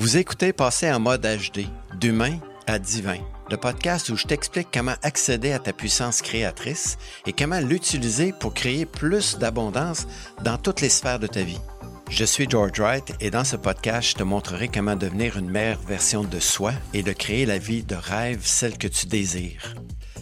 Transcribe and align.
Vous 0.00 0.16
écoutez 0.16 0.54
Passer 0.54 0.90
en 0.90 0.98
mode 0.98 1.26
HD, 1.26 1.66
d'humain 2.00 2.38
à 2.66 2.78
divin, 2.78 3.18
le 3.50 3.58
podcast 3.58 4.08
où 4.08 4.16
je 4.16 4.26
t'explique 4.26 4.68
comment 4.72 4.94
accéder 5.02 5.52
à 5.52 5.58
ta 5.58 5.74
puissance 5.74 6.22
créatrice 6.22 6.96
et 7.26 7.34
comment 7.34 7.60
l'utiliser 7.60 8.32
pour 8.32 8.54
créer 8.54 8.86
plus 8.86 9.36
d'abondance 9.36 10.06
dans 10.42 10.56
toutes 10.56 10.80
les 10.80 10.88
sphères 10.88 11.18
de 11.18 11.26
ta 11.26 11.42
vie. 11.42 11.60
Je 12.08 12.24
suis 12.24 12.48
George 12.48 12.80
Wright 12.80 13.12
et 13.20 13.30
dans 13.30 13.44
ce 13.44 13.56
podcast, 13.56 14.08
je 14.08 14.14
te 14.14 14.22
montrerai 14.22 14.68
comment 14.68 14.96
devenir 14.96 15.36
une 15.36 15.50
meilleure 15.50 15.82
version 15.82 16.24
de 16.24 16.40
soi 16.40 16.72
et 16.94 17.02
de 17.02 17.12
créer 17.12 17.44
la 17.44 17.58
vie 17.58 17.82
de 17.82 17.94
rêve, 17.94 18.40
celle 18.42 18.78
que 18.78 18.88
tu 18.88 19.04
désires. 19.04 19.74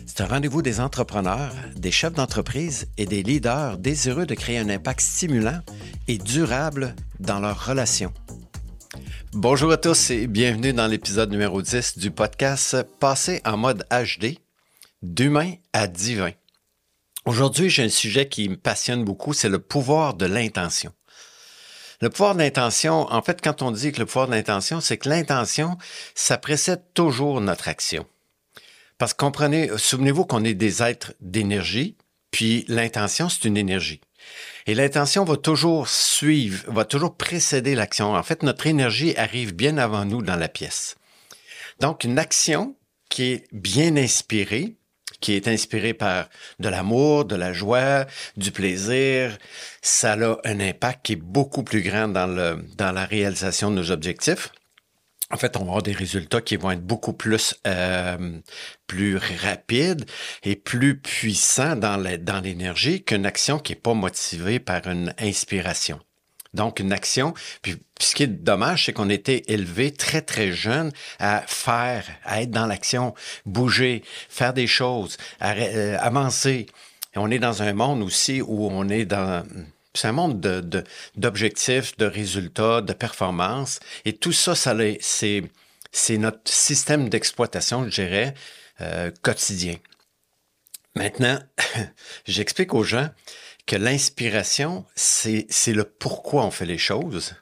C'est 0.07 0.23
un 0.23 0.27
rendez-vous 0.27 0.61
des 0.61 0.81
entrepreneurs, 0.81 1.55
des 1.77 1.93
chefs 1.93 2.15
d'entreprise 2.15 2.89
et 2.97 3.07
des 3.07 3.23
leaders 3.23 3.79
désireux 3.79 4.27
de 4.27 4.35
créer 4.35 4.59
un 4.59 4.71
impact 4.71 5.03
stimulant 5.03 5.61
et 6.09 6.19
durable 6.19 6.97
dans 7.21 7.39
leurs 7.39 7.65
relations. 7.65 8.13
Bonjour 9.35 9.71
à 9.73 9.77
tous 9.77 10.09
et 10.09 10.27
bienvenue 10.27 10.73
dans 10.73 10.87
l'épisode 10.87 11.31
numéro 11.31 11.61
10 11.61 11.99
du 11.99 12.11
podcast 12.11 12.83
Passer 12.99 13.43
en 13.45 13.59
mode 13.59 13.87
HD, 13.91 14.39
d'humain 15.03 15.53
à 15.75 15.87
divin. 15.87 16.31
Aujourd'hui, 17.27 17.69
j'ai 17.69 17.85
un 17.85 17.91
sujet 17.91 18.27
qui 18.27 18.49
me 18.49 18.57
passionne 18.57 19.05
beaucoup, 19.05 19.35
c'est 19.35 19.51
le 19.51 19.59
pouvoir 19.59 20.15
de 20.15 20.25
l'intention. 20.25 20.95
Le 22.01 22.09
pouvoir 22.09 22.37
de 22.37 22.39
l'intention, 22.39 23.07
en 23.13 23.21
fait, 23.21 23.43
quand 23.43 23.61
on 23.61 23.71
dit 23.71 23.93
que 23.93 23.99
le 23.99 24.07
pouvoir 24.07 24.29
de 24.29 24.33
l'intention, 24.33 24.81
c'est 24.81 24.97
que 24.97 25.11
l'intention, 25.11 25.77
ça 26.15 26.39
précède 26.39 26.83
toujours 26.95 27.43
notre 27.43 27.69
action. 27.69 28.07
Parce 28.97 29.13
que 29.13 29.19
comprenez, 29.19 29.69
souvenez-vous 29.77 30.25
qu'on 30.25 30.43
est 30.43 30.55
des 30.55 30.83
êtres 30.83 31.13
d'énergie, 31.21 31.99
puis 32.31 32.65
l'intention, 32.67 33.29
c'est 33.29 33.45
une 33.45 33.59
énergie. 33.59 34.01
Et 34.69 34.75
l'intention 34.75 35.25
va 35.25 35.39
toujours 35.39 35.89
suivre, 35.89 36.63
va 36.71 36.85
toujours 36.85 37.17
précéder 37.17 37.75
l'action. 37.75 38.15
En 38.15 38.23
fait, 38.23 38.43
notre 38.43 38.67
énergie 38.67 39.17
arrive 39.17 39.55
bien 39.55 39.79
avant 39.79 40.05
nous 40.05 40.21
dans 40.21 40.37
la 40.37 40.51
pièce. 40.51 40.97
Donc, 41.81 42.05
une 42.05 42.19
action 42.19 42.77
qui 43.09 43.33
est 43.33 43.45
bien 43.51 43.97
inspirée, 43.97 44.77
qui 45.21 45.33
est 45.33 45.49
inspirée 45.49 45.95
par 45.95 46.29
de 46.59 46.69
l'amour, 46.69 47.25
de 47.25 47.35
la 47.35 47.55
joie, 47.55 48.05
du 48.37 48.51
plaisir, 48.51 49.39
ça 49.81 50.13
a 50.13 50.37
un 50.45 50.61
impact 50.61 51.07
qui 51.07 51.13
est 51.15 51.17
beaucoup 51.17 51.63
plus 51.63 51.81
grand 51.81 52.09
dans, 52.09 52.27
le, 52.27 52.63
dans 52.77 52.93
la 52.93 53.07
réalisation 53.07 53.71
de 53.71 53.77
nos 53.77 53.91
objectifs 53.91 54.51
en 55.31 55.37
fait, 55.37 55.57
on 55.57 55.61
va 55.61 55.67
avoir 55.67 55.83
des 55.83 55.93
résultats 55.93 56.41
qui 56.41 56.57
vont 56.57 56.71
être 56.71 56.85
beaucoup 56.85 57.13
plus 57.13 57.55
euh, 57.67 58.39
plus 58.87 59.19
rapides 59.43 60.07
et 60.43 60.57
plus 60.57 60.99
puissants 60.99 61.77
dans 61.77 61.97
l'énergie 62.43 63.03
qu'une 63.03 63.27
action 63.27 63.59
qui 63.59 63.73
est 63.73 63.77
pas 63.77 63.95
motivée 63.95 64.59
par 64.59 64.87
une 64.87 65.15
inspiration. 65.19 66.01
Donc, 66.55 66.81
une 66.81 66.93
action, 66.93 67.35
puis 67.61 67.77
ce 68.01 68.15
qui 68.15 68.23
est 68.23 68.27
dommage, 68.27 68.87
c'est 68.87 68.95
qu'on 68.95 69.11
était 69.11 69.43
élevé 69.49 69.93
très, 69.93 70.23
très 70.23 70.51
jeune 70.51 70.91
à 71.19 71.43
faire, 71.47 72.07
à 72.25 72.41
être 72.41 72.51
dans 72.51 72.67
l'action, 72.67 73.15
bouger, 73.45 74.03
faire 74.31 74.55
des 74.55 74.67
choses, 74.67 75.19
euh, 75.43 75.99
avancer. 76.01 76.67
On 77.17 77.31
est 77.31 77.39
dans 77.39 77.63
un 77.63 77.75
monde 77.75 78.03
aussi 78.03 78.41
où 78.41 78.69
on 78.71 78.89
est 78.89 79.05
dans 79.05 79.45
c'est 79.99 80.09
un 80.09 80.13
monde 80.13 80.41
de, 80.41 80.85
d'objectifs, 81.17 81.97
de, 81.97 82.07
résultats, 82.07 82.81
de 82.81 82.93
performances. 82.93 83.81
Et 84.05 84.15
tout 84.15 84.33
ça, 84.33 84.55
c'est, 84.55 85.43
notre 86.19 86.53
système 86.53 87.09
d'exploitation, 87.09 87.85
je 87.85 88.03
dirais, 88.03 88.35
euh, 88.81 89.11
quotidien. 89.23 89.77
Maintenant, 90.95 91.39
j'explique 92.27 92.75
aux 92.75 92.85
gens 92.85 93.11
que 93.67 93.77
l'inspiration, 93.77 94.87
c'est 94.95 95.47
le 95.69 95.85
pourquoi 95.85 96.45
on 96.45 96.51
fait 96.51 96.67
les 96.67 96.79
choses. 96.79 97.35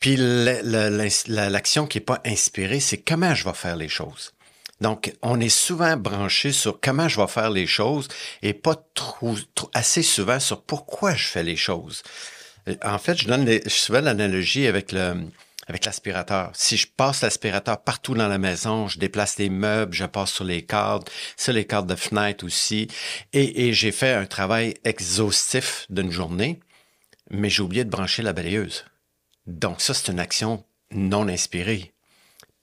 Puis 0.00 0.16
l'action 0.16 1.86
qui 1.86 1.98
n'est 1.98 2.04
pas 2.04 2.20
inspirée, 2.24 2.80
c'est 2.80 2.98
comment 2.98 3.34
je 3.34 3.44
vais 3.44 3.54
faire 3.54 3.76
les 3.76 3.88
choses. 3.88 4.32
Donc, 4.80 5.12
on 5.22 5.40
est 5.40 5.48
souvent 5.48 5.96
branché 5.96 6.52
sur 6.52 6.80
comment 6.80 7.08
je 7.08 7.20
vais 7.20 7.26
faire 7.26 7.50
les 7.50 7.66
choses 7.66 8.08
et 8.42 8.54
pas 8.54 8.76
assez 9.74 10.02
souvent 10.02 10.38
sur 10.38 10.62
pourquoi 10.62 11.14
je 11.14 11.26
fais 11.26 11.42
les 11.42 11.56
choses. 11.56 12.02
Euh, 12.68 12.76
en 12.84 12.98
fait, 12.98 13.16
je 13.16 13.26
donne 13.26 13.60
souvent 13.66 14.00
l'analogie 14.00 14.66
avec 14.66 14.92
l'aspirateur. 15.84 16.52
Si 16.54 16.76
je 16.76 16.86
passe 16.86 17.22
l'aspirateur 17.22 17.82
partout 17.82 18.14
dans 18.14 18.28
la 18.28 18.38
maison, 18.38 18.86
je 18.86 18.98
déplace 18.98 19.38
les 19.38 19.50
meubles, 19.50 19.94
je 19.94 20.04
passe 20.04 20.32
sur 20.32 20.44
les 20.44 20.62
cadres, 20.62 21.06
sur 21.36 21.52
les 21.52 21.66
cadres 21.66 21.88
de 21.88 21.96
fenêtre 21.96 22.44
aussi, 22.44 22.88
et, 23.32 23.68
et 23.68 23.72
j'ai 23.72 23.92
fait 23.92 24.12
un 24.12 24.26
travail 24.26 24.74
exhaustif 24.84 25.86
d'une 25.90 26.12
journée, 26.12 26.60
mais 27.30 27.50
j'ai 27.50 27.62
oublié 27.62 27.84
de 27.84 27.90
brancher 27.90 28.22
la 28.22 28.32
balayeuse. 28.32 28.84
Donc 29.46 29.80
ça, 29.80 29.92
c'est 29.92 30.12
une 30.12 30.20
action 30.20 30.64
non 30.92 31.28
inspirée 31.28 31.92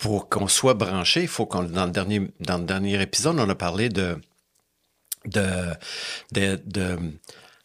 pour 0.05 0.29
qu'on 0.29 0.47
soit 0.47 0.75
branché, 0.75 1.23
il 1.23 1.27
faut 1.27 1.47
qu'on 1.47 1.63
dans 1.63 1.87
le 1.87 1.91
dernier 1.91 2.21
dans 2.39 2.59
le 2.59 2.63
dernier 2.65 3.01
épisode, 3.01 3.39
on 3.39 3.49
a 3.49 3.55
parlé 3.55 3.89
de 3.89 4.21
de 5.25 5.73
de, 6.31 6.61
de 6.63 6.99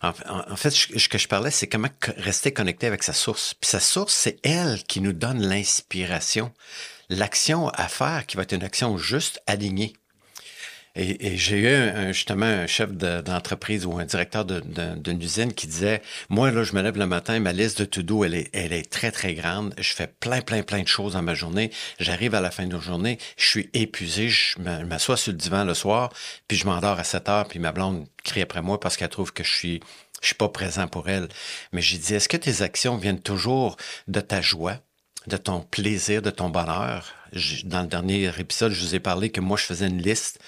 en, 0.00 0.56
fait, 0.56 0.70
ce 0.70 1.08
que 1.10 1.18
je 1.18 1.28
parlais, 1.28 1.50
c'est 1.50 1.66
comment 1.66 1.90
rester 2.16 2.54
connecté 2.54 2.86
avec 2.86 3.02
sa 3.02 3.12
source. 3.12 3.52
Puis 3.52 3.68
sa 3.68 3.80
source, 3.80 4.14
c'est 4.14 4.38
elle 4.42 4.82
qui 4.84 5.02
nous 5.02 5.12
donne 5.12 5.42
l'inspiration, 5.42 6.50
l'action 7.10 7.68
à 7.68 7.88
faire 7.88 8.24
qui 8.24 8.38
va 8.38 8.44
être 8.44 8.54
une 8.54 8.64
action 8.64 8.96
juste 8.96 9.42
alignée. 9.46 9.92
Et, 10.96 11.36
j'ai 11.36 11.60
eu 11.60 12.12
justement 12.12 12.46
un 12.46 12.66
chef 12.66 12.90
d'entreprise 12.92 13.86
ou 13.86 13.98
un 13.98 14.04
directeur 14.04 14.44
d'une 14.44 15.22
usine 15.22 15.52
qui 15.52 15.66
disait, 15.68 16.02
moi, 16.28 16.50
là, 16.50 16.64
je 16.64 16.74
me 16.74 16.82
lève 16.82 16.98
le 16.98 17.06
matin, 17.06 17.38
ma 17.38 17.52
liste 17.52 17.80
de 17.80 17.84
to-do, 17.84 18.24
elle 18.24 18.34
est, 18.34 18.50
elle 18.52 18.72
est 18.72 18.90
très, 18.90 19.12
très 19.12 19.34
grande. 19.34 19.72
Je 19.78 19.92
fais 19.92 20.08
plein, 20.08 20.40
plein, 20.40 20.62
plein 20.62 20.82
de 20.82 20.88
choses 20.88 21.12
dans 21.12 21.22
ma 21.22 21.34
journée. 21.34 21.70
J'arrive 22.00 22.34
à 22.34 22.40
la 22.40 22.50
fin 22.50 22.66
de 22.66 22.74
la 22.74 22.80
journée, 22.80 23.18
je 23.36 23.46
suis 23.46 23.70
épuisé, 23.72 24.28
je 24.28 24.58
m'assois 24.58 25.16
sur 25.16 25.32
le 25.32 25.38
divan 25.38 25.64
le 25.64 25.74
soir, 25.74 26.12
puis 26.48 26.56
je 26.56 26.66
m'endors 26.66 26.98
à 26.98 27.04
7 27.04 27.28
heures, 27.28 27.48
puis 27.48 27.60
ma 27.60 27.72
blonde 27.72 28.06
crie 28.24 28.42
après 28.42 28.62
moi 28.62 28.80
parce 28.80 28.96
qu'elle 28.96 29.08
trouve 29.08 29.32
que 29.32 29.44
je 29.44 29.52
suis, 29.52 29.80
je 30.20 30.26
suis 30.26 30.34
pas 30.34 30.48
présent 30.48 30.88
pour 30.88 31.08
elle. 31.08 31.28
Mais 31.72 31.82
j'ai 31.82 31.98
dit, 31.98 32.14
est-ce 32.14 32.28
que 32.28 32.36
tes 32.36 32.62
actions 32.62 32.96
viennent 32.96 33.20
toujours 33.20 33.76
de 34.08 34.20
ta 34.20 34.40
joie? 34.40 34.80
de 35.26 35.36
ton 35.36 35.60
plaisir, 35.60 36.22
de 36.22 36.30
ton 36.30 36.48
bonheur? 36.48 37.12
Dans 37.64 37.82
le 37.82 37.86
dernier 37.86 38.30
épisode, 38.38 38.72
je 38.72 38.80
vous 38.80 38.94
ai 38.94 39.00
parlé 39.00 39.30
que 39.30 39.40
moi, 39.40 39.58
je 39.58 39.64
faisais 39.64 39.86
une 39.86 40.00
liste 40.00 40.40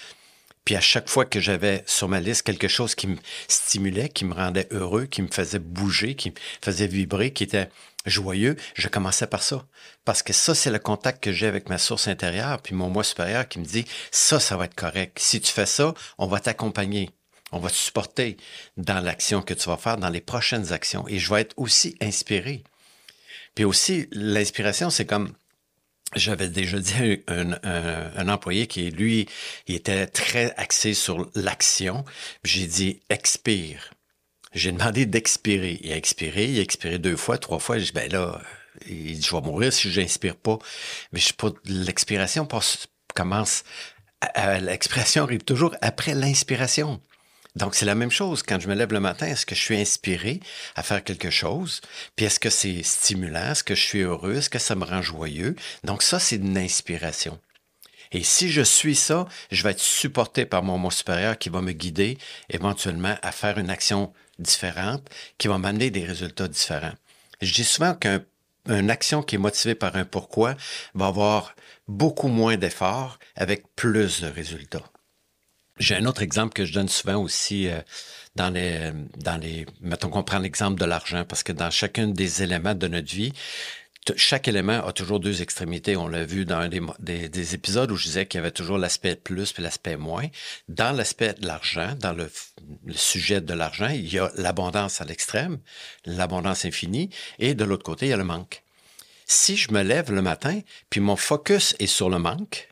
puis 0.64 0.76
à 0.76 0.80
chaque 0.80 1.08
fois 1.08 1.24
que 1.24 1.40
j'avais 1.40 1.82
sur 1.86 2.08
ma 2.08 2.20
liste 2.20 2.42
quelque 2.42 2.68
chose 2.68 2.94
qui 2.94 3.08
me 3.08 3.16
stimulait, 3.48 4.08
qui 4.08 4.24
me 4.24 4.34
rendait 4.34 4.68
heureux, 4.70 5.06
qui 5.06 5.22
me 5.22 5.28
faisait 5.28 5.58
bouger, 5.58 6.14
qui 6.14 6.30
me 6.30 6.36
faisait 6.62 6.86
vibrer, 6.86 7.32
qui 7.32 7.44
était 7.44 7.68
joyeux, 8.06 8.56
je 8.74 8.88
commençais 8.88 9.26
par 9.26 9.42
ça. 9.42 9.66
Parce 10.04 10.22
que 10.22 10.32
ça, 10.32 10.54
c'est 10.54 10.70
le 10.70 10.78
contact 10.78 11.22
que 11.22 11.32
j'ai 11.32 11.46
avec 11.46 11.68
ma 11.68 11.78
source 11.78 12.08
intérieure, 12.08 12.60
puis 12.60 12.74
mon 12.74 12.88
moi 12.88 13.04
supérieur 13.04 13.48
qui 13.48 13.58
me 13.58 13.64
dit, 13.64 13.84
ça, 14.10 14.40
ça 14.40 14.56
va 14.56 14.66
être 14.66 14.74
correct. 14.74 15.18
Si 15.18 15.40
tu 15.40 15.52
fais 15.52 15.66
ça, 15.66 15.94
on 16.18 16.26
va 16.26 16.40
t'accompagner. 16.40 17.10
On 17.52 17.58
va 17.58 17.68
te 17.68 17.74
supporter 17.74 18.38
dans 18.76 19.00
l'action 19.00 19.42
que 19.42 19.54
tu 19.54 19.68
vas 19.68 19.76
faire, 19.76 19.98
dans 19.98 20.08
les 20.08 20.22
prochaines 20.22 20.72
actions. 20.72 21.06
Et 21.08 21.18
je 21.18 21.32
vais 21.32 21.42
être 21.42 21.54
aussi 21.58 21.96
inspiré. 22.00 22.64
Puis 23.54 23.64
aussi, 23.64 24.08
l'inspiration, 24.12 24.88
c'est 24.88 25.04
comme 25.04 25.34
j'avais 26.14 26.48
déjà 26.48 26.78
dit 26.78 27.22
à 27.26 27.32
un, 27.32 28.12
un, 28.16 28.28
employé 28.28 28.66
qui, 28.66 28.90
lui, 28.90 29.28
il 29.66 29.74
était 29.74 30.06
très 30.06 30.54
axé 30.56 30.94
sur 30.94 31.30
l'action. 31.34 32.04
J'ai 32.44 32.66
dit 32.66 33.00
expire. 33.08 33.92
J'ai 34.54 34.72
demandé 34.72 35.06
d'expirer. 35.06 35.80
Il 35.82 35.92
a 35.92 35.96
expiré, 35.96 36.46
il 36.46 36.58
a 36.58 36.62
expiré 36.62 36.98
deux 36.98 37.16
fois, 37.16 37.38
trois 37.38 37.58
fois. 37.58 37.78
J'ai 37.78 37.86
dit, 37.86 37.92
ben 37.92 38.10
là, 38.12 38.40
il 38.86 39.18
dit, 39.18 39.22
je 39.22 39.34
vais 39.34 39.42
mourir 39.42 39.72
si 39.72 39.90
j'inspire 39.90 40.36
pas. 40.36 40.58
Mais 41.12 41.20
je 41.20 41.32
pas, 41.32 41.50
l'expiration 41.64 42.46
commence, 43.14 43.64
l'expiration 44.60 45.24
arrive 45.24 45.42
toujours 45.42 45.74
après 45.80 46.14
l'inspiration. 46.14 47.00
Donc, 47.54 47.74
c'est 47.74 47.84
la 47.84 47.94
même 47.94 48.10
chose. 48.10 48.42
Quand 48.42 48.58
je 48.60 48.68
me 48.68 48.74
lève 48.74 48.92
le 48.92 49.00
matin, 49.00 49.26
est-ce 49.26 49.44
que 49.44 49.54
je 49.54 49.60
suis 49.60 49.76
inspiré 49.76 50.40
à 50.74 50.82
faire 50.82 51.04
quelque 51.04 51.30
chose? 51.30 51.82
Puis 52.16 52.26
est-ce 52.26 52.40
que 52.40 52.48
c'est 52.48 52.82
stimulant? 52.82 53.50
Est-ce 53.50 53.64
que 53.64 53.74
je 53.74 53.82
suis 53.82 54.00
heureux? 54.00 54.36
Est-ce 54.36 54.48
que 54.50 54.58
ça 54.58 54.74
me 54.74 54.84
rend 54.84 55.02
joyeux? 55.02 55.54
Donc, 55.84 56.02
ça, 56.02 56.18
c'est 56.18 56.36
une 56.36 56.56
inspiration. 56.56 57.38
Et 58.12 58.22
si 58.22 58.50
je 58.50 58.62
suis 58.62 58.94
ça, 58.94 59.26
je 59.50 59.62
vais 59.62 59.70
être 59.70 59.80
supporté 59.80 60.44
par 60.46 60.62
mon 60.62 60.78
moi 60.78 60.90
supérieur 60.90 61.38
qui 61.38 61.48
va 61.48 61.62
me 61.62 61.72
guider 61.72 62.18
éventuellement 62.50 63.16
à 63.22 63.32
faire 63.32 63.58
une 63.58 63.70
action 63.70 64.12
différente 64.38 65.08
qui 65.38 65.48
va 65.48 65.58
m'amener 65.58 65.90
des 65.90 66.04
résultats 66.04 66.48
différents. 66.48 66.92
Je 67.40 67.52
dis 67.52 67.64
souvent 67.64 67.94
qu'une 67.94 68.90
action 68.90 69.22
qui 69.22 69.36
est 69.36 69.38
motivée 69.38 69.74
par 69.74 69.96
un 69.96 70.04
pourquoi 70.04 70.56
va 70.94 71.06
avoir 71.06 71.54
beaucoup 71.88 72.28
moins 72.28 72.56
d'efforts 72.56 73.18
avec 73.34 73.64
plus 73.76 74.20
de 74.20 74.28
résultats. 74.28 74.84
J'ai 75.82 75.96
un 75.96 76.06
autre 76.06 76.22
exemple 76.22 76.52
que 76.52 76.64
je 76.64 76.72
donne 76.72 76.88
souvent 76.88 77.16
aussi 77.16 77.66
euh, 77.66 77.80
dans 78.36 78.50
les, 78.50 78.92
dans 79.16 79.36
les, 79.36 79.66
mettons 79.80 80.10
qu'on 80.10 80.22
prend 80.22 80.38
l'exemple 80.38 80.78
de 80.80 80.84
l'argent, 80.84 81.24
parce 81.24 81.42
que 81.42 81.50
dans 81.50 81.72
chacun 81.72 82.06
des 82.06 82.44
éléments 82.44 82.76
de 82.76 82.86
notre 82.86 83.12
vie, 83.12 83.32
chaque 84.14 84.46
élément 84.46 84.86
a 84.86 84.92
toujours 84.92 85.18
deux 85.18 85.42
extrémités. 85.42 85.96
On 85.96 86.06
l'a 86.06 86.24
vu 86.24 86.44
dans 86.44 86.58
un 86.58 86.68
des, 86.68 87.28
des, 87.28 87.54
épisodes 87.56 87.90
où 87.90 87.96
je 87.96 88.04
disais 88.04 88.26
qu'il 88.26 88.38
y 88.38 88.40
avait 88.40 88.52
toujours 88.52 88.78
l'aspect 88.78 89.16
plus 89.16 89.54
et 89.58 89.62
l'aspect 89.62 89.96
moins. 89.96 90.28
Dans 90.68 90.92
l'aspect 90.92 91.34
de 91.34 91.48
l'argent, 91.48 91.96
dans 91.98 92.12
le, 92.12 92.30
le, 92.86 92.94
sujet 92.94 93.40
de 93.40 93.52
l'argent, 93.52 93.88
il 93.88 94.12
y 94.12 94.20
a 94.20 94.30
l'abondance 94.36 95.00
à 95.00 95.04
l'extrême, 95.04 95.58
l'abondance 96.04 96.64
infinie, 96.64 97.10
et 97.40 97.54
de 97.54 97.64
l'autre 97.64 97.82
côté, 97.82 98.06
il 98.06 98.10
y 98.10 98.12
a 98.12 98.16
le 98.16 98.22
manque. 98.22 98.62
Si 99.26 99.56
je 99.56 99.72
me 99.72 99.82
lève 99.82 100.12
le 100.12 100.22
matin, 100.22 100.60
puis 100.90 101.00
mon 101.00 101.16
focus 101.16 101.74
est 101.80 101.86
sur 101.88 102.08
le 102.08 102.20
manque, 102.20 102.71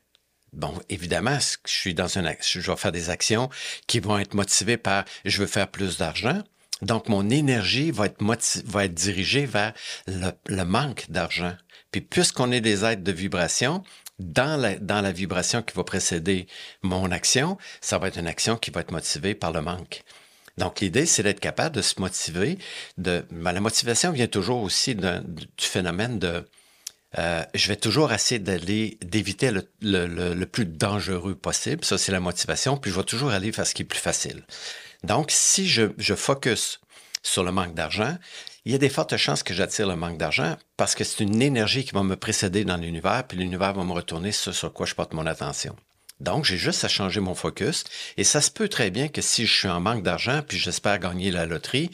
Bon, 0.52 0.74
évidemment, 0.88 1.38
je 1.38 1.70
suis 1.70 1.94
dans 1.94 2.08
une, 2.08 2.34
je 2.40 2.60
vais 2.60 2.76
faire 2.76 2.92
des 2.92 3.10
actions 3.10 3.48
qui 3.86 4.00
vont 4.00 4.18
être 4.18 4.34
motivées 4.34 4.76
par 4.76 5.04
je 5.24 5.38
veux 5.38 5.46
faire 5.46 5.68
plus 5.68 5.98
d'argent. 5.98 6.42
Donc, 6.82 7.08
mon 7.08 7.28
énergie 7.28 7.90
va 7.90 8.06
être, 8.06 8.22
va 8.64 8.84
être 8.86 8.94
dirigée 8.94 9.46
vers 9.46 9.72
le, 10.06 10.30
le 10.46 10.64
manque 10.64 11.06
d'argent. 11.10 11.54
Puis, 11.92 12.00
puisqu'on 12.00 12.52
est 12.52 12.60
des 12.60 12.84
êtres 12.84 13.02
de 13.02 13.12
vibration, 13.12 13.82
dans 14.18 14.60
la, 14.60 14.76
dans 14.76 15.00
la 15.00 15.12
vibration 15.12 15.62
qui 15.62 15.74
va 15.74 15.84
précéder 15.84 16.46
mon 16.82 17.10
action, 17.10 17.58
ça 17.80 17.98
va 17.98 18.08
être 18.08 18.18
une 18.18 18.26
action 18.26 18.56
qui 18.56 18.70
va 18.70 18.80
être 18.80 18.92
motivée 18.92 19.34
par 19.34 19.52
le 19.52 19.62
manque. 19.62 20.02
Donc, 20.58 20.80
l'idée, 20.80 21.06
c'est 21.06 21.22
d'être 21.22 21.40
capable 21.40 21.76
de 21.76 21.82
se 21.82 22.00
motiver. 22.00 22.58
De, 22.98 23.24
ben, 23.30 23.52
la 23.52 23.60
motivation 23.60 24.12
vient 24.12 24.26
toujours 24.26 24.62
aussi 24.62 24.94
de, 24.94 25.20
du 25.24 25.66
phénomène 25.66 26.18
de 26.18 26.46
euh, 27.18 27.44
je 27.54 27.68
vais 27.68 27.76
toujours 27.76 28.12
essayer 28.12 28.38
d'aller, 28.38 28.98
d'éviter 29.02 29.50
le, 29.50 29.66
le, 29.80 30.46
plus 30.46 30.64
dangereux 30.64 31.34
possible. 31.34 31.84
Ça, 31.84 31.98
c'est 31.98 32.12
la 32.12 32.20
motivation. 32.20 32.76
Puis, 32.76 32.90
je 32.90 32.96
vais 32.96 33.04
toujours 33.04 33.30
aller 33.30 33.50
vers 33.50 33.66
ce 33.66 33.74
qui 33.74 33.82
est 33.82 33.86
plus 33.86 33.98
facile. 33.98 34.44
Donc, 35.02 35.30
si 35.30 35.68
je, 35.68 35.92
je 35.98 36.14
focus 36.14 36.80
sur 37.22 37.42
le 37.42 37.52
manque 37.52 37.74
d'argent, 37.74 38.16
il 38.64 38.72
y 38.72 38.74
a 38.74 38.78
des 38.78 38.88
fortes 38.88 39.16
chances 39.16 39.42
que 39.42 39.54
j'attire 39.54 39.88
le 39.88 39.96
manque 39.96 40.18
d'argent 40.18 40.56
parce 40.76 40.94
que 40.94 41.02
c'est 41.02 41.24
une 41.24 41.42
énergie 41.42 41.84
qui 41.84 41.92
va 41.92 42.02
me 42.02 42.16
précéder 42.16 42.64
dans 42.64 42.76
l'univers, 42.76 43.26
puis 43.26 43.38
l'univers 43.38 43.72
va 43.72 43.84
me 43.84 43.92
retourner 43.92 44.32
sur, 44.32 44.54
sur 44.54 44.72
quoi 44.72 44.86
je 44.86 44.94
porte 44.94 45.14
mon 45.14 45.26
attention. 45.26 45.74
Donc, 46.20 46.44
j'ai 46.44 46.58
juste 46.58 46.84
à 46.84 46.88
changer 46.88 47.20
mon 47.20 47.34
focus. 47.34 47.84
Et 48.16 48.24
ça 48.24 48.40
se 48.40 48.50
peut 48.50 48.68
très 48.68 48.90
bien 48.90 49.08
que 49.08 49.22
si 49.22 49.46
je 49.46 49.52
suis 49.52 49.68
en 49.68 49.80
manque 49.80 50.02
d'argent, 50.02 50.42
puis 50.46 50.58
j'espère 50.58 50.98
gagner 50.98 51.30
la 51.30 51.46
loterie, 51.46 51.90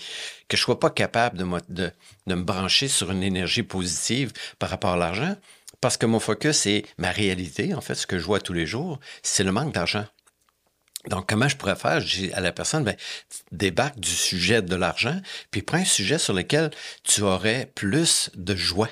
que 0.49 0.57
je 0.57 0.63
sois 0.63 0.81
pas 0.81 0.91
capable 0.91 1.39
de 1.39 1.45
me, 1.45 2.43
brancher 2.43 2.89
sur 2.89 3.11
une 3.13 3.23
énergie 3.23 3.63
positive 3.63 4.33
par 4.59 4.71
rapport 4.71 4.93
à 4.93 4.97
l'argent, 4.97 5.37
parce 5.81 5.97
que 5.97 6.07
mon 6.07 6.21
focus 6.21 6.67
est 6.67 6.85
ma 6.99 7.11
réalité, 7.11 7.75
en 7.75 7.81
fait, 7.81 7.95
ce 7.95 8.07
que 8.07 8.19
je 8.19 8.25
vois 8.25 8.41
tous 8.41 8.53
les 8.53 8.67
jours, 8.67 8.99
c'est 9.23 9.45
le 9.45 9.53
manque 9.53 9.73
d'argent. 9.73 10.07
Donc, 11.09 11.29
comment 11.29 11.49
je 11.49 11.57
pourrais 11.57 11.77
faire? 11.77 12.01
Je 12.01 12.17
dis 12.17 12.33
à 12.33 12.41
la 12.41 12.51
personne, 12.51 12.83
ben, 12.83 12.97
débarque 13.53 14.01
du 14.01 14.11
sujet 14.11 14.61
de 14.63 14.75
l'argent, 14.75 15.21
puis 15.53 15.63
prends 15.63 15.79
un 15.79 15.85
sujet 15.85 16.19
sur 16.19 16.35
lequel 16.35 16.71
tu 17.05 17.23
aurais 17.23 17.71
plus 17.75 18.31
de 18.35 18.57
joie. 18.57 18.89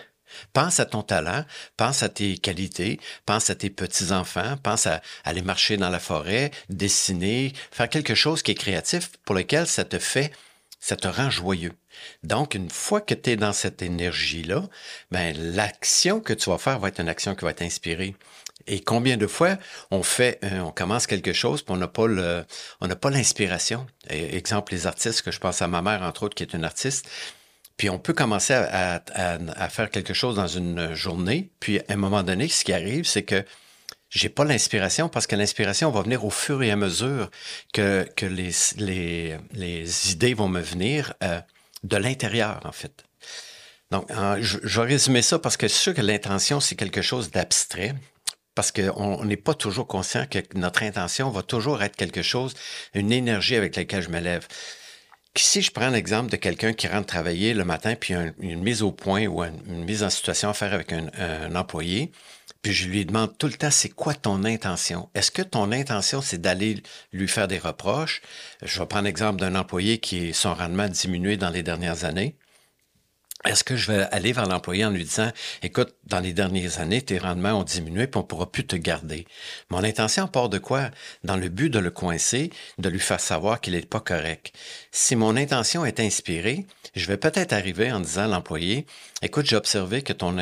Pense 0.53 0.81
à 0.81 0.85
ton 0.85 1.03
talent, 1.03 1.45
pense 1.77 2.03
à 2.03 2.09
tes 2.09 2.39
qualités, 2.39 3.01
pense 3.27 3.51
à 3.51 3.55
tes 3.55 3.71
petits-enfants, 3.71 4.57
pense 4.63 4.87
à 4.87 5.01
aller 5.25 5.43
marcher 5.43 5.77
dans 5.77 5.91
la 5.91 6.01
forêt, 6.01 6.51
dessiner, 6.69 7.53
faire 7.71 7.89
quelque 7.89 8.15
chose 8.15 8.43
qui 8.43 8.53
est 8.53 8.57
créatif 8.57 9.11
pour 9.25 9.35
lequel 9.35 9.67
ça 9.67 9.85
te 9.85 9.99
fait, 9.99 10.33
ça 10.81 10.97
te 10.97 11.09
rend 11.09 11.31
joyeux. 11.31 11.73
Donc, 12.23 12.55
une 12.55 12.71
fois 12.71 13.01
que 13.01 13.15
tu 13.15 13.31
es 13.31 13.37
dans 13.37 13.53
cette 13.53 13.81
énergie-là, 13.81 14.65
ben, 15.11 15.35
l'action 15.55 16.21
que 16.21 16.33
tu 16.33 16.51
vas 16.51 16.59
faire 16.59 16.79
va 16.79 16.89
être 16.89 17.01
une 17.01 17.09
action 17.09 17.35
qui 17.35 17.45
va 17.45 17.55
t'inspirer. 17.55 18.15
Et 18.67 18.81
combien 18.81 19.17
de 19.17 19.27
fois 19.27 19.57
on 19.91 20.03
fait, 20.03 20.39
euh, 20.45 20.61
on 20.61 20.71
commence 20.71 21.07
quelque 21.07 21.33
chose, 21.33 21.63
puis 21.63 21.75
on 21.77 21.89
pas 21.89 22.07
on 22.81 22.87
n'a 22.87 22.97
pas 22.97 23.11
l'inspiration. 23.11 23.87
Exemple, 24.09 24.73
les 24.73 24.87
artistes, 24.87 25.23
que 25.23 25.31
je 25.31 25.39
pense 25.39 25.61
à 25.63 25.69
ma 25.69 25.83
mère 25.83 26.03
entre 26.03 26.25
autres, 26.25 26.35
qui 26.35 26.43
est 26.43 26.55
une 26.55 26.65
artiste. 26.65 27.09
Puis 27.77 27.91
on 27.91 27.99
peut 27.99 28.13
commencer 28.13 28.55
à, 28.55 29.69
faire 29.69 29.91
quelque 29.91 30.15
chose 30.15 30.37
dans 30.37 30.47
une 30.47 30.95
journée, 30.95 31.51
puis 31.61 31.81
à 31.81 31.95
un 31.95 31.97
moment 31.97 32.23
donné, 32.23 32.49
ce 32.49 32.65
qui 32.65 32.73
arrive, 32.73 33.05
c'est 33.05 33.25
que 33.25 33.45
j'ai 34.11 34.29
pas 34.29 34.45
l'inspiration 34.45 35.09
parce 35.09 35.27
que 35.27 35.35
l'inspiration 35.35 35.91
va 35.91 36.03
venir 36.03 36.25
au 36.25 36.31
fur 36.31 36.63
et 36.63 36.71
à 36.71 36.77
mesure 36.77 37.31
que, 37.73 38.07
les 38.23 40.11
idées 40.11 40.35
vont 40.35 40.49
me 40.49 40.61
venir 40.61 41.15
euh, 41.25 41.41
de 41.83 41.97
l'intérieur, 41.97 42.61
en 42.65 42.73
fait. 42.73 43.05
Donc, 43.91 44.09
je, 44.41 44.59
je, 44.63 44.81
vais 44.81 44.87
résumer 44.87 45.23
ça 45.23 45.39
parce 45.39 45.57
que 45.57 45.69
c'est 45.69 45.79
sûr 45.79 45.95
que 45.95 46.01
l'intention, 46.01 46.61
c'est 46.61 46.75
quelque 46.75 47.03
chose 47.03 47.31
d'abstrait 47.31 47.95
parce 48.55 48.71
qu'on 48.71 49.25
n'est 49.25 49.37
pas 49.37 49.55
toujours 49.55 49.87
conscient 49.87 50.27
que 50.27 50.39
notre 50.55 50.83
intention 50.83 51.31
va 51.31 51.43
toujours 51.43 51.83
être 51.83 51.97
quelque 51.97 52.23
chose, 52.23 52.55
une 52.95 53.13
énergie 53.13 53.57
avec 53.57 53.77
laquelle 53.77 54.03
je 54.03 54.11
me 54.11 54.21
lève. 54.21 54.47
Si 55.37 55.63
je 55.63 55.73
prends 55.73 55.91
l'exemple 55.91 56.31
de 56.31 56.37
quelqu'un 56.37 56.73
qui 56.73 56.87
rentre 56.87 57.07
travailler 57.07 57.55
le 57.55 57.65
matin, 57.65 57.97
puis 57.97 58.15
une, 58.15 58.33
une 58.39 58.63
mise 58.63 58.83
au 58.83 58.93
point 58.93 59.27
ou 59.27 59.43
une, 59.43 59.85
mise 59.85 60.05
en 60.05 60.11
situation 60.11 60.49
à 60.51 60.55
faire 60.55 60.73
avec 60.73 60.93
un, 60.93 61.11
un, 61.19 61.57
employé, 61.57 62.13
puis 62.63 62.73
je 62.73 62.89
lui 62.89 63.05
demande 63.05 63.37
tout 63.37 63.49
le 63.49 63.55
temps, 63.55 63.73
c'est 63.73 63.89
quoi 63.89 64.15
ton 64.15 64.45
intention? 64.45 65.09
Est-ce 65.15 65.33
que 65.33 65.43
ton 65.43 65.73
intention, 65.73 66.21
c'est 66.21 66.41
d'aller 66.41 66.83
lui 67.13 67.27
faire 67.27 67.49
des 67.49 67.59
reproches? 67.59 68.23
Je 68.63 68.79
vais 68.79 68.87
prendre 68.87 69.07
l'exemple 69.07 69.41
d'un 69.41 69.57
employé 69.57 69.99
qui 69.99 70.33
son 70.33 70.55
rendement 70.55 70.85
a 70.85 70.89
diminué 70.89 71.37
dans 71.37 71.51
les 71.51 71.65
dernières 71.65 72.05
années. 72.05 72.37
Est-ce 73.47 73.63
que 73.63 73.77
je 73.77 73.93
vais 73.93 74.07
aller 74.11 74.33
vers 74.33 74.47
l'employé 74.47 74.87
en 74.87 74.91
lui 74.91 75.05
disant, 75.05 75.31
écoute, 75.63 75.95
dans 76.07 76.21
les 76.21 76.33
dernières 76.33 76.81
années, 76.81 77.03
tes 77.03 77.19
rendements 77.19 77.61
ont 77.61 77.63
diminué, 77.63 78.07
puis 78.07 78.19
on 78.19 78.23
pourra 78.23 78.51
plus 78.51 78.67
te 78.67 78.77
garder. 78.77 79.27
Mon 79.69 79.85
intention 79.85 80.27
part 80.29 80.49
de 80.49 80.57
quoi? 80.57 80.91
Dans 81.25 81.37
le 81.37 81.51
but 81.51 81.69
de 81.69 81.79
le 81.79 81.91
coincer, 81.91 82.51
de 82.79 82.89
lui 82.89 83.01
faire 83.01 83.21
savoir 83.21 83.61
qu'il 83.61 83.75
n'est 83.75 83.83
pas 83.83 84.01
correct. 84.01 84.55
Si 84.93 85.15
mon 85.15 85.37
intention 85.37 85.85
est 85.85 86.01
inspirée, 86.01 86.67
je 86.95 87.07
vais 87.07 87.19
peut-être 87.19 87.53
arriver 87.53 87.93
en 87.93 88.01
disant 88.01 88.25
à 88.25 88.29
l'employé, 88.29 88.87
écoute, 89.21 89.47
j'ai 89.47 89.57
observé 89.57 90.01
que 90.01 90.15
ton, 90.15 90.35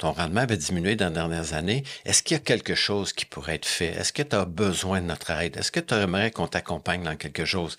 rendement 0.00 0.40
avait 0.40 0.56
diminué 0.56 0.96
dans 0.96 1.08
les 1.08 1.14
dernières 1.14 1.52
années. 1.52 1.84
Est-ce 2.06 2.22
qu'il 2.22 2.36
y 2.36 2.40
a 2.40 2.42
quelque 2.42 2.74
chose 2.74 3.12
qui 3.12 3.26
pourrait 3.26 3.56
être 3.56 3.66
fait? 3.66 3.88
Est-ce 3.88 4.14
que 4.14 4.22
tu 4.22 4.34
as 4.34 4.46
besoin 4.46 5.02
de 5.02 5.06
notre 5.06 5.30
aide? 5.30 5.58
Est-ce 5.58 5.72
que 5.72 5.80
tu 5.80 5.92
aimerais 5.92 6.30
qu'on 6.30 6.46
t'accompagne 6.46 7.02
dans 7.02 7.16
quelque 7.16 7.44
chose? 7.44 7.76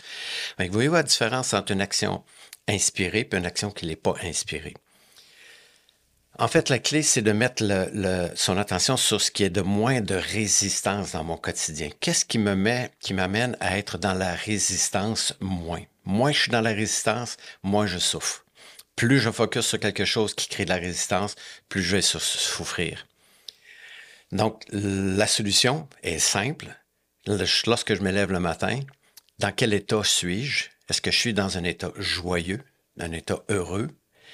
vous 0.60 0.66
voyez 0.72 0.90
la 0.90 1.04
différence 1.04 1.54
entre 1.54 1.72
une 1.72 1.82
action 1.82 2.24
inspiré 2.68 3.24
puis 3.26 3.40
une 3.40 3.46
action 3.46 3.72
qui 3.72 3.86
n'est 3.86 3.96
pas 3.96 4.16
inspirée. 4.24 4.74
En 6.38 6.50
fait, 6.50 6.68
la 6.68 6.80
clé, 6.80 7.02
c'est 7.02 7.22
de 7.22 7.32
mettre 7.32 7.64
son 8.36 8.58
attention 8.58 8.98
sur 8.98 9.22
ce 9.22 9.32
qui 9.32 9.44
est 9.44 9.50
de 9.50 9.62
moins 9.62 10.02
de 10.02 10.16
résistance 10.16 11.14
dans 11.14 11.24
mon 11.24 11.38
quotidien. 11.38 11.90
Qu'est-ce 12.02 12.26
qui 12.26 12.40
me 12.40 12.56
met, 12.56 12.92
qui 13.00 13.14
m'amène 13.14 13.56
à 13.62 13.78
être 13.78 13.98
dans 13.98 14.14
la 14.14 14.36
résistance 14.36 15.34
moins? 15.40 15.84
Moins 16.04 16.34
je 16.34 16.42
suis 16.42 16.52
dans 16.52 16.60
la 16.60 16.74
résistance, 16.74 17.38
moins 17.64 17.88
je 17.88 18.00
souffre. 18.00 18.44
Plus 18.98 19.20
je 19.20 19.32
focus 19.32 19.66
sur 19.66 19.80
quelque 19.80 20.04
chose 20.04 20.36
qui 20.36 20.50
crée 20.50 20.66
de 20.66 20.70
la 20.70 20.76
résistance, 20.76 21.36
plus 21.70 21.82
je 21.82 21.96
vais 21.96 22.02
souffrir. 22.02 23.08
Donc, 24.34 24.64
la 24.72 25.28
solution 25.28 25.88
est 26.04 26.20
simple. 26.20 26.68
Lorsque 27.28 27.96
je 27.96 28.02
me 28.02 28.12
lève 28.12 28.34
le 28.34 28.42
matin, 28.42 28.82
dans 29.40 29.54
quel 29.54 29.74
état 29.74 30.04
suis-je? 30.04 30.66
Est-ce 30.90 31.02
que 31.02 31.12
je 31.12 31.18
suis 31.18 31.34
dans 31.34 31.58
un 31.58 31.64
état 31.64 31.92
joyeux, 31.98 32.64
un 33.00 33.12
état 33.12 33.44
heureux? 33.50 33.90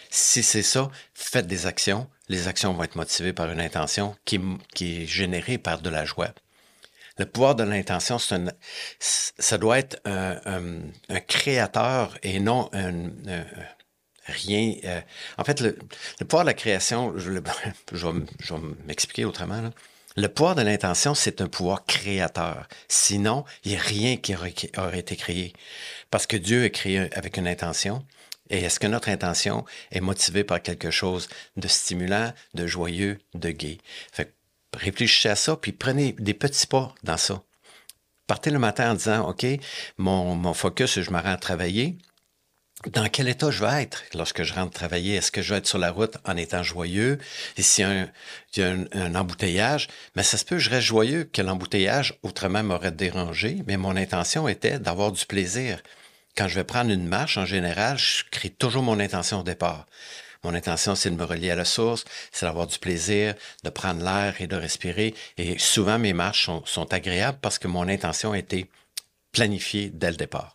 Si 0.09 0.43
c'est 0.43 0.63
ça, 0.63 0.89
faites 1.13 1.47
des 1.47 1.65
actions. 1.65 2.09
Les 2.27 2.47
actions 2.47 2.73
vont 2.73 2.83
être 2.83 2.95
motivées 2.95 3.33
par 3.33 3.49
une 3.49 3.61
intention 3.61 4.15
qui, 4.25 4.39
est 4.81 5.05
générée 5.05 5.57
par 5.57 5.81
de 5.81 5.89
la 5.89 6.05
joie. 6.05 6.33
Le 7.17 7.25
pouvoir 7.25 7.55
de 7.55 7.63
l'intention, 7.63 8.17
ça 8.19 9.57
doit 9.57 9.79
être 9.79 10.01
un, 10.05 11.19
créateur 11.27 12.17
et 12.23 12.39
non 12.39 12.69
un, 12.73 13.11
rien. 14.25 14.75
Euh, 14.83 15.01
en 15.37 15.43
fait, 15.43 15.61
le, 15.61 15.77
pouvoir 16.27 16.43
de 16.43 16.49
la 16.49 16.53
création, 16.53 17.17
je, 17.17 17.31
vais, 17.31 17.41
m'expliquer 18.85 19.25
autrement. 19.25 19.71
Le 20.17 20.27
pouvoir 20.27 20.55
de 20.55 20.61
l'intention, 20.61 21.15
c'est 21.15 21.41
un 21.41 21.47
pouvoir 21.47 21.85
créateur. 21.85 22.67
Sinon, 22.87 23.45
il 23.63 23.71
n'y 23.71 23.77
a 23.77 23.81
rien 23.81 24.17
qui 24.17 24.35
aurait, 24.35 24.99
été 24.99 25.15
créé. 25.15 25.53
Parce 26.09 26.27
que 26.27 26.35
Dieu 26.37 26.65
est 26.65 26.71
créé 26.71 27.09
avec 27.15 27.37
une 27.37 27.47
intention. 27.47 28.05
Et 28.49 28.59
est-ce 28.59 28.79
que 28.79 28.87
notre 28.87 29.09
intention 29.09 29.63
est 29.91 30.01
motivée 30.01 30.43
par 30.43 30.61
quelque 30.61 30.91
chose 30.91 31.29
de 31.55 31.67
stimulant, 31.69 32.33
de 32.53 32.67
joyeux, 32.67 33.19
de 33.33 33.51
gai? 33.51 33.77
Fait 34.11 34.35
réfléchissez 34.73 35.29
à 35.29 35.35
ça, 35.35 35.55
puis 35.55 35.71
prenez 35.71 36.13
des 36.13 36.33
petits 36.33 36.67
pas 36.67 36.93
dans 37.03 37.17
ça. 37.17 37.43
Partez 38.27 38.51
le 38.51 38.59
matin 38.59 38.91
en 38.91 38.93
disant, 38.95 39.29
OK, 39.29 39.45
mon, 39.97 40.35
mon 40.35 40.53
focus, 40.53 40.99
je 40.99 41.11
me 41.11 41.19
rends 41.19 41.33
à 41.33 41.37
travailler 41.37 41.97
dans 42.87 43.07
quel 43.09 43.27
état 43.27 43.51
je 43.51 43.63
vais 43.63 43.83
être 43.83 44.03
lorsque 44.13 44.43
je 44.43 44.53
rentre 44.53 44.71
travailler? 44.71 45.15
Est-ce 45.15 45.31
que 45.31 45.41
je 45.41 45.53
vais 45.53 45.59
être 45.59 45.67
sur 45.67 45.77
la 45.77 45.91
route 45.91 46.17
en 46.25 46.35
étant 46.37 46.63
joyeux? 46.63 47.19
Et 47.57 47.61
s'il 47.61 48.07
y 48.57 48.61
a, 48.61 48.69
un, 48.93 49.15
embouteillage, 49.15 49.87
mais 50.15 50.23
ça 50.23 50.37
se 50.37 50.45
peut 50.45 50.57
je 50.57 50.69
reste 50.69 50.87
joyeux, 50.87 51.29
que 51.31 51.41
l'embouteillage 51.41 52.15
autrement 52.23 52.63
m'aurait 52.63 52.91
dérangé, 52.91 53.63
mais 53.67 53.77
mon 53.77 53.95
intention 53.95 54.47
était 54.47 54.79
d'avoir 54.79 55.11
du 55.11 55.25
plaisir. 55.25 55.81
Quand 56.35 56.47
je 56.47 56.55
vais 56.55 56.63
prendre 56.63 56.91
une 56.91 57.07
marche, 57.07 57.37
en 57.37 57.45
général, 57.45 57.97
je 57.97 58.23
crée 58.31 58.49
toujours 58.49 58.83
mon 58.83 58.99
intention 58.99 59.41
au 59.41 59.43
départ. 59.43 59.85
Mon 60.43 60.55
intention, 60.55 60.95
c'est 60.95 61.11
de 61.11 61.15
me 61.15 61.23
relier 61.23 61.51
à 61.51 61.55
la 61.55 61.65
source, 61.65 62.03
c'est 62.31 62.47
d'avoir 62.47 62.65
du 62.65 62.79
plaisir, 62.79 63.35
de 63.63 63.69
prendre 63.69 64.03
l'air 64.03 64.35
et 64.39 64.47
de 64.47 64.55
respirer. 64.55 65.13
Et 65.37 65.59
souvent, 65.59 65.99
mes 65.99 66.13
marches 66.13 66.49
sont 66.65 66.93
agréables 66.93 67.37
parce 67.41 67.59
que 67.59 67.67
mon 67.67 67.87
intention 67.87 68.33
était 68.33 68.65
planifié 69.31 69.89
dès 69.89 70.11
le 70.11 70.17
départ. 70.17 70.53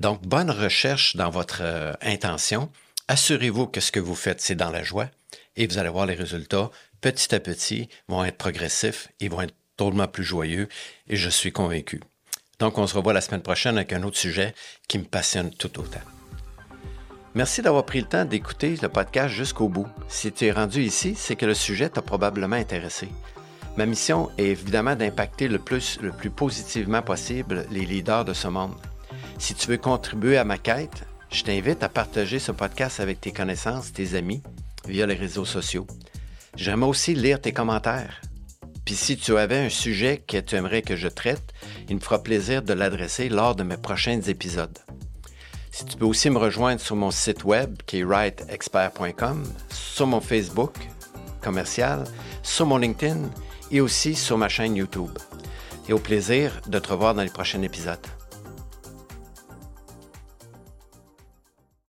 Donc, 0.00 0.22
bonne 0.22 0.50
recherche 0.50 1.16
dans 1.16 1.30
votre 1.30 1.60
euh, 1.62 1.92
intention. 2.02 2.70
Assurez-vous 3.08 3.66
que 3.66 3.80
ce 3.80 3.92
que 3.92 4.00
vous 4.00 4.14
faites, 4.14 4.40
c'est 4.40 4.54
dans 4.54 4.70
la 4.70 4.82
joie 4.82 5.10
et 5.56 5.66
vous 5.66 5.78
allez 5.78 5.88
voir 5.88 6.06
les 6.06 6.14
résultats 6.14 6.70
petit 7.00 7.34
à 7.34 7.40
petit 7.40 7.88
vont 8.08 8.24
être 8.24 8.36
progressifs, 8.36 9.08
ils 9.20 9.30
vont 9.30 9.42
être 9.42 9.54
totalement 9.76 10.08
plus 10.08 10.24
joyeux 10.24 10.68
et 11.08 11.16
je 11.16 11.28
suis 11.28 11.52
convaincu. 11.52 12.00
Donc, 12.58 12.78
on 12.78 12.86
se 12.86 12.94
revoit 12.96 13.12
la 13.12 13.20
semaine 13.20 13.42
prochaine 13.42 13.76
avec 13.76 13.92
un 13.92 14.02
autre 14.02 14.16
sujet 14.16 14.54
qui 14.88 14.98
me 14.98 15.04
passionne 15.04 15.50
tout 15.50 15.78
autant. 15.78 16.00
Merci 17.34 17.62
d'avoir 17.62 17.84
pris 17.84 18.00
le 18.00 18.06
temps 18.08 18.24
d'écouter 18.24 18.76
le 18.82 18.88
podcast 18.88 19.32
jusqu'au 19.32 19.68
bout. 19.68 19.86
Si 20.08 20.32
tu 20.32 20.46
es 20.46 20.50
rendu 20.50 20.82
ici, 20.82 21.14
c'est 21.16 21.36
que 21.36 21.46
le 21.46 21.54
sujet 21.54 21.88
t'a 21.88 22.02
probablement 22.02 22.56
intéressé. 22.56 23.08
Ma 23.78 23.86
mission 23.86 24.28
est 24.38 24.46
évidemment 24.46 24.96
d'impacter 24.96 25.46
le 25.46 25.60
plus, 25.60 26.00
le 26.02 26.10
plus 26.10 26.30
positivement 26.30 27.00
possible 27.00 27.64
les 27.70 27.86
leaders 27.86 28.24
de 28.24 28.32
ce 28.32 28.48
monde. 28.48 28.74
Si 29.38 29.54
tu 29.54 29.68
veux 29.68 29.76
contribuer 29.76 30.36
à 30.36 30.42
ma 30.42 30.58
quête, 30.58 31.06
je 31.30 31.44
t'invite 31.44 31.84
à 31.84 31.88
partager 31.88 32.40
ce 32.40 32.50
podcast 32.50 32.98
avec 32.98 33.20
tes 33.20 33.30
connaissances, 33.30 33.92
tes 33.92 34.16
amis, 34.16 34.42
via 34.88 35.06
les 35.06 35.14
réseaux 35.14 35.44
sociaux. 35.44 35.86
J'aimerais 36.56 36.90
aussi 36.90 37.14
lire 37.14 37.40
tes 37.40 37.52
commentaires. 37.52 38.20
Puis 38.84 38.96
si 38.96 39.16
tu 39.16 39.38
avais 39.38 39.66
un 39.66 39.68
sujet 39.68 40.24
que 40.26 40.38
tu 40.38 40.56
aimerais 40.56 40.82
que 40.82 40.96
je 40.96 41.06
traite, 41.06 41.52
il 41.88 41.94
me 41.94 42.00
fera 42.00 42.20
plaisir 42.20 42.62
de 42.62 42.72
l'adresser 42.72 43.28
lors 43.28 43.54
de 43.54 43.62
mes 43.62 43.76
prochains 43.76 44.22
épisodes. 44.22 44.76
Si 45.70 45.84
tu 45.84 45.96
peux 45.96 46.06
aussi 46.06 46.30
me 46.30 46.38
rejoindre 46.38 46.80
sur 46.80 46.96
mon 46.96 47.12
site 47.12 47.44
web 47.44 47.76
qui 47.86 48.00
est 48.00 48.04
writeexpert.com, 48.04 49.44
sur 49.70 50.08
mon 50.08 50.20
Facebook 50.20 50.74
commercial, 51.40 52.02
sur 52.42 52.66
mon 52.66 52.78
LinkedIn 52.78 53.30
et 53.70 53.80
aussi 53.80 54.14
sur 54.14 54.38
ma 54.38 54.48
chaîne 54.48 54.76
YouTube. 54.76 55.16
Et 55.88 55.92
au 55.92 55.98
plaisir 55.98 56.60
de 56.66 56.78
te 56.78 56.90
revoir 56.90 57.14
dans 57.14 57.22
les 57.22 57.30
prochains 57.30 57.62
épisodes. 57.62 57.98